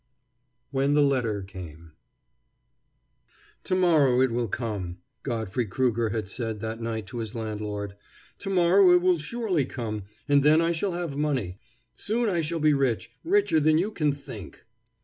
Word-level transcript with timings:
WHEN 0.71 0.95
THE 0.95 1.03
LETTER 1.03 1.43
CAME 1.43 1.91
"To 3.65 3.75
morrow 3.75 4.19
it 4.19 4.31
will 4.31 4.47
come," 4.47 4.97
Godfrey 5.21 5.67
Krueger 5.67 6.09
had 6.09 6.27
said 6.27 6.59
that 6.59 6.81
night 6.81 7.05
to 7.05 7.19
his 7.19 7.35
landlord. 7.35 7.95
"To 8.39 8.49
morrow 8.49 8.89
it 8.93 9.01
will 9.03 9.19
surely 9.19 9.65
come, 9.65 10.05
and 10.27 10.41
then 10.41 10.59
I 10.59 10.71
shall 10.71 10.93
have 10.93 11.17
money. 11.17 11.59
Soon 11.95 12.29
I 12.29 12.41
shall 12.41 12.59
be 12.59 12.73
rich, 12.73 13.11
richer 13.23 13.59
than 13.59 13.77
you 13.77 13.91
can 13.91 14.11
think." 14.11 14.65